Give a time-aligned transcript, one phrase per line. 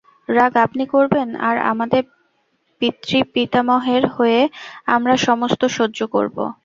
[0.29, 2.01] রাগ আপনি করবেন–আর আমাদের
[2.81, 4.41] পিতৃপিতামহের হয়ে
[4.87, 6.37] আমরা সমস্ত সহ্য করব!